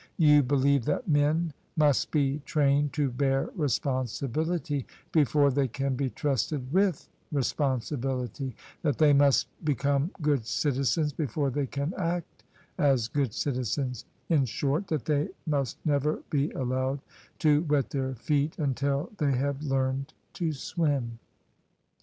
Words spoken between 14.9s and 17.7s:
they must never be allowed to